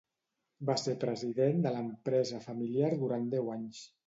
Va 0.69 0.75
ser 0.83 0.95
president 1.03 1.61
de 1.67 1.75
l'empresa 1.75 2.41
familiar 2.47 2.91
durant 3.05 3.31
deu 3.37 3.55
anys. 3.59 3.85